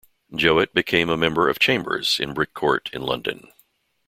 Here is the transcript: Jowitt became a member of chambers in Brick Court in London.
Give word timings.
Jowitt 0.35 0.73
became 0.73 1.11
a 1.11 1.15
member 1.15 1.47
of 1.47 1.59
chambers 1.59 2.19
in 2.19 2.33
Brick 2.33 2.55
Court 2.55 2.89
in 2.91 3.03
London. 3.03 3.51